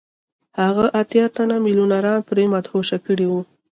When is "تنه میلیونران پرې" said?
1.35-2.43